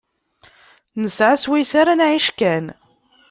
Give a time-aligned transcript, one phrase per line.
[1.01, 2.65] Nesεa swayes ara nεic kan.